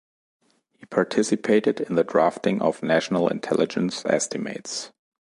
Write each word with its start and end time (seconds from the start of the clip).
He 0.71 0.87
participated 0.87 1.79
in 1.79 1.93
the 1.93 2.03
drafting 2.03 2.59
of 2.59 2.81
National 2.81 3.27
Intelligence 3.27 4.03
Estimates. 4.03 4.91